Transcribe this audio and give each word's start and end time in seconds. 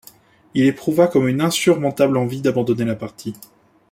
Il 0.55 0.65
éprouva 0.65 1.05
comme 1.07 1.27
une 1.27 1.41
insurmontable 1.41 2.17
envie 2.17 2.41
d’abandonner 2.41 2.85
la 2.85 2.95
partie. 2.95 3.35